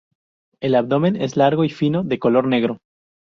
El 0.61 0.73
abdomen 0.73 1.15
es 1.15 1.37
largo 1.37 1.63
y 1.63 1.69
fino, 1.69 2.03
de 2.03 2.17
color 2.17 2.47
negro. 2.47 2.79